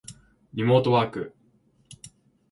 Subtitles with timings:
[0.55, 1.35] リモートワーク